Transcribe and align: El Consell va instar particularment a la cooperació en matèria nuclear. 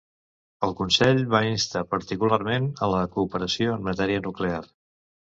El 0.67 0.71
Consell 0.77 1.19
va 1.33 1.41
instar 1.49 1.83
particularment 1.91 2.65
a 2.87 2.89
la 2.93 3.01
cooperació 3.17 3.75
en 3.75 3.85
matèria 3.89 4.23
nuclear. 4.29 4.63